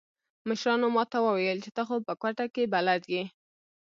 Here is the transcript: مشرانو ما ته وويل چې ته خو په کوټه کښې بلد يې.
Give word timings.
مشرانو 0.47 0.87
ما 0.95 1.03
ته 1.11 1.17
وويل 1.25 1.57
چې 1.65 1.69
ته 1.75 1.81
خو 1.87 1.95
په 2.07 2.13
کوټه 2.21 2.45
کښې 2.53 2.63
بلد 2.73 3.01
يې. 3.13 3.23